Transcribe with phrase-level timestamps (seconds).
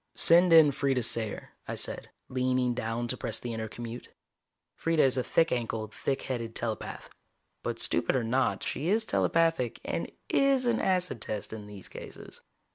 [0.15, 4.07] "Send in Freeda Sayer," I said, leaning down to press the intercommute.
[4.75, 7.11] Freeda is a thick ankled, thick headed telepath.
[7.61, 12.41] But stupid or not, she is telepathic, and is an acid test in these cases.